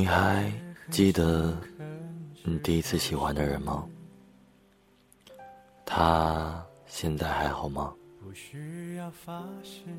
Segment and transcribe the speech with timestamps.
[0.00, 0.50] 你还
[0.88, 1.54] 记得
[2.42, 3.86] 你第一次喜欢的人吗？
[5.84, 7.92] 他现在还好吗？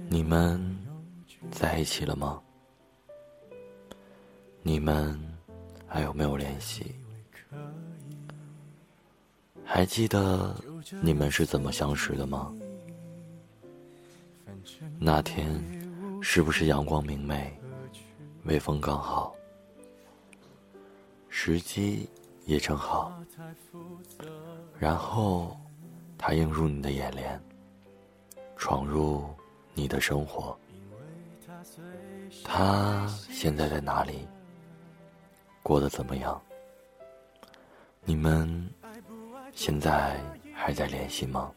[0.09, 0.59] 你们
[1.51, 2.41] 在一起了吗？
[4.63, 5.15] 你们
[5.85, 6.95] 还有没有联系？
[9.63, 10.55] 还记得
[10.99, 12.51] 你们是怎么相识的吗？
[14.99, 15.61] 那天
[16.23, 17.55] 是不是阳光明媚，
[18.45, 19.35] 微风刚好，
[21.33, 22.07] 时机
[22.45, 23.17] 也正好，
[24.77, 25.57] 然后
[26.17, 27.41] 他映入你的眼帘，
[28.57, 29.25] 闯入
[29.73, 30.55] 你的生活。
[32.43, 34.27] 他现在在哪里？
[35.63, 36.39] 过得怎么样？
[38.03, 38.69] 你们
[39.53, 40.19] 现在
[40.53, 41.49] 还在联系吗？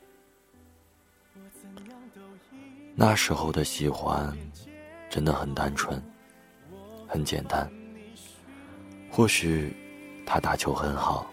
[2.95, 4.33] 那时候的喜欢，
[5.11, 6.01] 真的很单纯，
[7.09, 7.69] 很简单。
[9.17, 9.73] 或许
[10.27, 11.31] 他打球很好，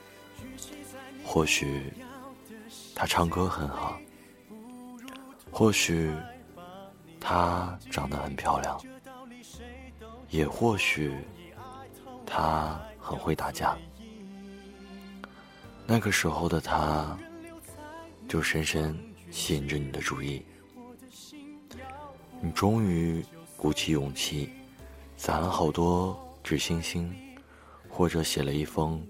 [1.26, 1.92] 或许
[2.94, 4.00] 他唱歌很好，
[5.50, 6.12] 或许
[7.20, 8.80] 他长得很漂亮，
[10.30, 11.12] 也或许。
[12.34, 13.78] 他很会打架，
[15.86, 17.18] 那个时候的他，
[18.26, 18.98] 就深深
[19.30, 20.42] 吸引着你的注意。
[22.40, 23.22] 你终于
[23.58, 24.50] 鼓起勇气，
[25.18, 27.14] 攒了好多纸星星，
[27.92, 29.06] 或者写了一封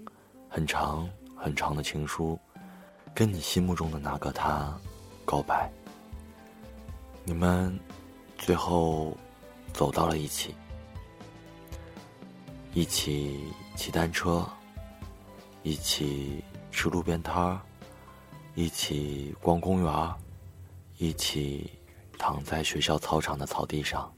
[0.50, 2.38] 很长很长的情书，
[3.14, 4.76] 跟你心目中的那个他
[5.24, 5.70] 告白。
[7.24, 7.78] 你们
[8.36, 9.16] 最后
[9.72, 10.54] 走到了一起。
[12.74, 14.48] 一起骑单车，
[15.62, 17.60] 一起吃路边摊儿，
[18.54, 20.16] 一起逛公园儿，
[20.96, 21.70] 一起
[22.18, 24.10] 躺在学校操场的草地上。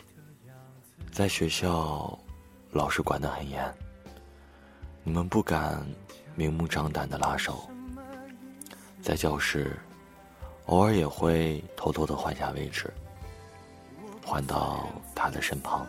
[1.10, 2.16] 在学校，
[2.70, 3.74] 老师管得很严，
[5.06, 5.86] 你们不敢
[6.34, 7.68] 明目张胆的拉手。
[9.02, 9.78] 在教室，
[10.64, 12.90] 偶尔也会偷偷的换下位置，
[14.24, 15.86] 换到他的身旁。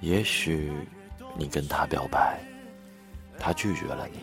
[0.00, 0.70] 也许
[1.34, 2.38] 你跟他表白，
[3.38, 4.18] 他拒绝了你。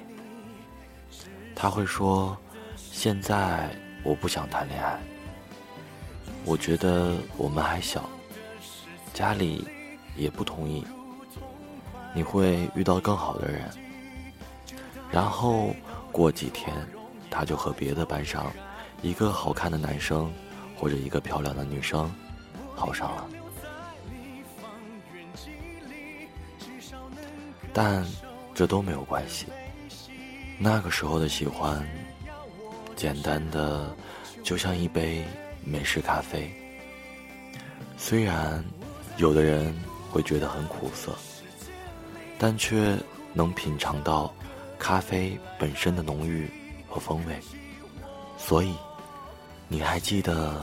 [1.55, 2.37] 他会说
[2.77, 3.67] ：“现在
[4.03, 4.99] 我不想谈恋爱，
[6.45, 8.07] 我觉得我们还小，
[9.11, 9.67] 家里
[10.15, 10.85] 也不同意。
[12.15, 13.69] 你会遇到更好的人。”
[15.11, 15.75] 然后
[16.11, 16.73] 过几天，
[17.29, 18.51] 他就和别的班上
[19.01, 20.33] 一个好看的男生
[20.75, 22.11] 或者一个漂亮的女生
[22.73, 23.27] 好上了。
[27.71, 28.05] 但
[28.53, 29.45] 这都没有关系。
[30.57, 31.85] 那个时候的喜欢，
[32.95, 33.93] 简单的
[34.43, 35.21] 就像一杯
[35.63, 36.49] 美式咖啡。
[37.97, 38.63] 虽然
[39.17, 39.75] 有的人
[40.09, 41.13] 会觉得很苦涩，
[42.37, 42.97] 但却
[43.33, 44.33] 能品尝到
[44.77, 46.49] 咖啡本身的浓郁
[46.87, 47.35] 和风味。
[48.37, 48.73] 所以，
[49.67, 50.61] 你还记得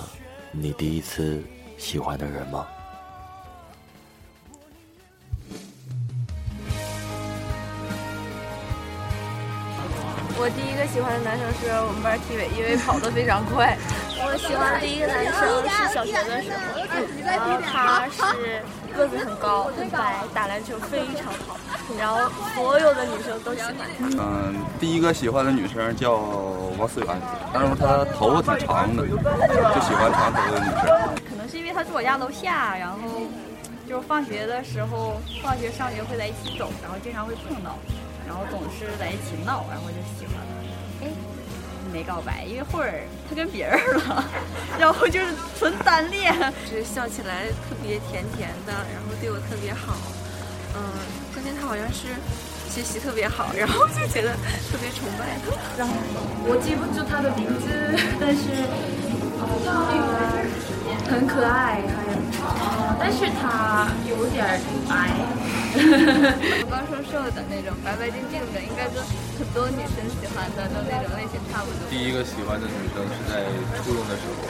[0.50, 1.42] 你第一次
[1.78, 2.66] 喜欢的人吗？
[10.42, 13.78] 我第一个喜欢的男生是我们班体委，因为跑得非常快。
[14.26, 16.82] 我喜欢的第一个男生是小学的时候，
[17.22, 18.58] 然后他是
[18.90, 21.54] 个子很高，很白，打篮球非常好，
[21.96, 22.26] 然后
[22.56, 23.86] 所有的女生都喜欢他。
[24.18, 26.18] 嗯，第一个喜欢的女生叫
[26.76, 27.08] 王思源，
[27.54, 29.14] 但是她头发挺长的，就
[29.86, 30.90] 喜欢长头发的女生。
[31.30, 32.98] 可能是因为他住我家楼下，然后
[33.88, 37.78] 就是放学的时候，放学上学会在一起走，然后经常会碰到。
[38.26, 40.52] 然后总是在一起闹，然后就喜欢了。
[41.02, 41.08] 哎，
[41.92, 43.78] 没告白，因为会儿他跟别人
[44.08, 44.24] 了，
[44.78, 45.26] 然后就是
[45.58, 46.32] 纯单恋。
[46.70, 49.96] 就是笑起来特别甜甜的，然后对我特别好。
[50.74, 50.80] 嗯，
[51.34, 52.08] 关键他好像是
[52.70, 54.32] 学习特别好，然后就觉得
[54.70, 55.52] 特别崇拜他。
[55.76, 55.92] 然后
[56.48, 57.68] 我记不住他的名字，
[58.18, 58.48] 但是
[61.10, 62.16] 很可爱，还有，
[62.98, 64.46] 但是他有点
[64.88, 65.10] 矮。
[66.68, 69.00] 高瘦瘦的那种，白白净净的，应该跟
[69.40, 71.88] 很多女生喜欢的都那种类型差不多。
[71.88, 73.48] 第一个喜欢的女生是在
[73.80, 74.44] 初中的时候，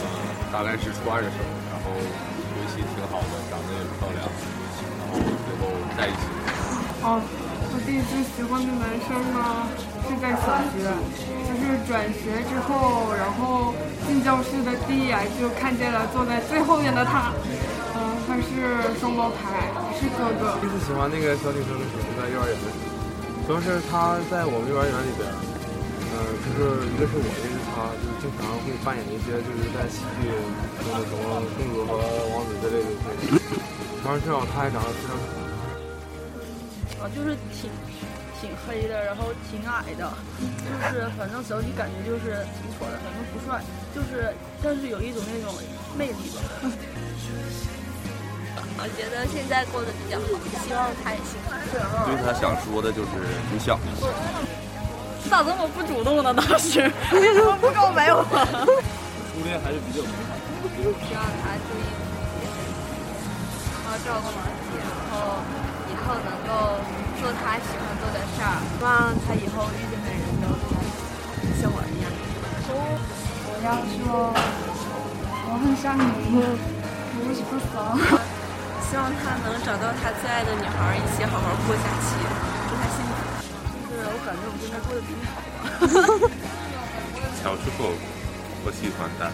[0.00, 0.04] 嗯，
[0.52, 6.24] 大概是初二的时候，然后学习挺好的，长得也漂亮，然后最后在一起。
[7.04, 9.68] 哦，我第一次喜欢的男生呢
[10.08, 10.88] 是在小学，
[11.44, 13.74] 就是转学之后，然后
[14.08, 17.28] 进教室的第一眼就看见了坐在最后面的他。
[18.34, 20.58] 他是双胞胎，是哥哥。
[20.58, 25.22] 第一次喜欢那个小女生的时候，在幼儿园的时候，主要是她在我们幼儿园里边，
[26.10, 30.26] 嗯，就是一个是我，一个是她，就是经常会扮演一些就是在戏剧
[30.82, 31.94] 中的什么公主和
[32.34, 32.90] 王子之类的。
[34.02, 35.30] 完事后他还长得非常可
[36.98, 37.70] 爱啊，就是挺
[38.42, 40.10] 挺黑的，然后挺矮的，
[40.42, 43.62] 就是反正整体感觉就是挺丑的，反正不帅，
[43.94, 45.54] 就是但是有一种那种
[45.94, 46.42] 魅力吧。
[48.84, 50.28] 我觉得现在过得比较好，
[50.60, 51.48] 希望他也幸福。
[52.04, 53.16] 对他想说的就是
[53.48, 53.80] 不孝。
[55.24, 56.34] 咋这么不主动呢？
[56.36, 56.84] 当时
[57.16, 58.20] 为什么不告白我？
[58.28, 60.44] 初恋还是比较美好的。
[61.00, 62.44] 希望他注意自己，
[63.72, 65.40] 然后照顾自己，然后
[65.88, 66.76] 以后能够
[67.24, 68.60] 做他喜欢做的事儿。
[68.68, 70.52] 希望他以后遇见的人都
[71.56, 72.12] 像我一样。
[73.48, 74.28] 我要说，
[75.48, 76.36] 我很想你，
[77.16, 77.80] 我是不怂。
[78.90, 82.14] 希望他能找到他最爱的女孩，一起好好过假期，
[82.68, 83.12] 祝他幸福。
[83.90, 85.32] 就是我感觉我现在过得挺好
[85.82, 86.30] 的。
[87.42, 87.90] 小时候
[88.64, 89.26] 我喜欢他，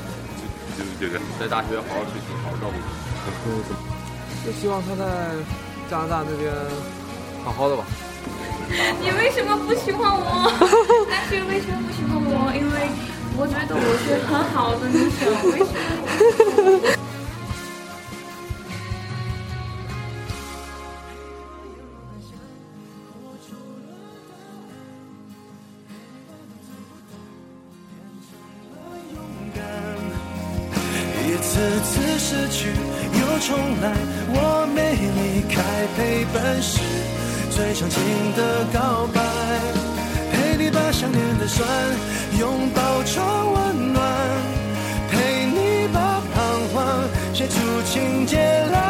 [0.76, 1.20] 就就这个。
[1.38, 2.76] 在大学好好学习，好好照顾
[3.66, 3.70] 自己。
[4.46, 5.04] 就希望他在
[5.90, 6.50] 加拿大那边
[7.44, 7.84] 好好的吧。
[9.02, 10.48] 你为什么不喜欢我？
[11.10, 12.48] 但是为什么不喜欢我？
[12.56, 12.88] 因为
[13.36, 15.28] 我觉得我是很好的女生，
[31.60, 33.92] 次次失去又重来，
[34.32, 35.60] 我没离开
[35.94, 36.80] 陪伴是
[37.50, 38.00] 最长情
[38.34, 39.20] 的告白，
[40.32, 41.68] 陪你把想念的酸
[42.38, 43.22] 拥抱成
[43.52, 44.02] 温暖，
[45.10, 48.38] 陪你把彷徨写出情节
[48.72, 48.89] 来。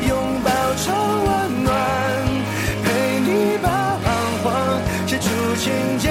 [5.61, 6.10] 情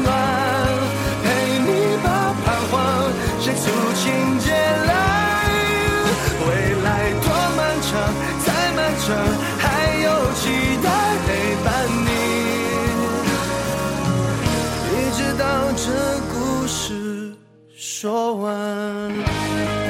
[18.35, 19.80] 过。